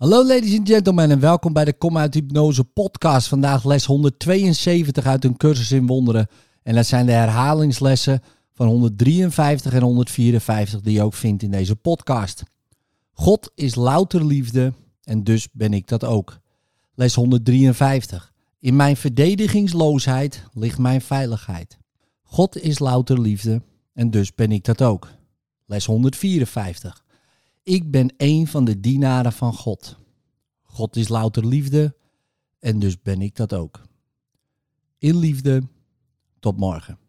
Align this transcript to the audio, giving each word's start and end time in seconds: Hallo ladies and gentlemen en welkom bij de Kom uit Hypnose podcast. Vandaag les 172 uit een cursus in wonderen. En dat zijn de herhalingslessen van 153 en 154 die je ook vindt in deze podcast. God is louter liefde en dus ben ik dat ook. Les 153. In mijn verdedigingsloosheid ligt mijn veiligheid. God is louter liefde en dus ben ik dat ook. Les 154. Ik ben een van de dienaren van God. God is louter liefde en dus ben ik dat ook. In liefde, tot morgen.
Hallo 0.00 0.26
ladies 0.26 0.58
and 0.58 0.68
gentlemen 0.68 1.10
en 1.10 1.20
welkom 1.20 1.52
bij 1.52 1.64
de 1.64 1.72
Kom 1.72 1.98
uit 1.98 2.14
Hypnose 2.14 2.64
podcast. 2.64 3.28
Vandaag 3.28 3.64
les 3.64 3.84
172 3.84 5.06
uit 5.06 5.24
een 5.24 5.36
cursus 5.36 5.72
in 5.72 5.86
wonderen. 5.86 6.28
En 6.62 6.74
dat 6.74 6.86
zijn 6.86 7.06
de 7.06 7.12
herhalingslessen 7.12 8.20
van 8.52 8.66
153 8.66 9.72
en 9.72 9.82
154 9.82 10.80
die 10.80 10.92
je 10.92 11.02
ook 11.02 11.14
vindt 11.14 11.42
in 11.42 11.50
deze 11.50 11.76
podcast. 11.76 12.42
God 13.12 13.50
is 13.54 13.74
louter 13.74 14.26
liefde 14.26 14.72
en 15.02 15.24
dus 15.24 15.48
ben 15.52 15.72
ik 15.72 15.88
dat 15.88 16.04
ook. 16.04 16.38
Les 16.94 17.14
153. 17.14 18.32
In 18.58 18.76
mijn 18.76 18.96
verdedigingsloosheid 18.96 20.44
ligt 20.52 20.78
mijn 20.78 21.00
veiligheid. 21.00 21.78
God 22.22 22.62
is 22.62 22.78
louter 22.78 23.20
liefde 23.20 23.62
en 23.92 24.10
dus 24.10 24.34
ben 24.34 24.52
ik 24.52 24.64
dat 24.64 24.82
ook. 24.82 25.08
Les 25.66 25.86
154. 25.86 27.04
Ik 27.62 27.90
ben 27.90 28.14
een 28.16 28.46
van 28.46 28.64
de 28.64 28.80
dienaren 28.80 29.32
van 29.32 29.54
God. 29.54 29.98
God 30.62 30.96
is 30.96 31.08
louter 31.08 31.46
liefde 31.46 31.96
en 32.58 32.78
dus 32.78 33.02
ben 33.02 33.20
ik 33.20 33.36
dat 33.36 33.54
ook. 33.54 33.82
In 34.98 35.16
liefde, 35.16 35.62
tot 36.38 36.56
morgen. 36.56 36.99